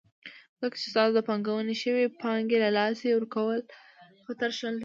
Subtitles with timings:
[0.61, 3.67] ځکه چې ستاسو د پانګونې شوي پانګې له لاسه ورکولو
[4.25, 4.79] خطر شتون لري.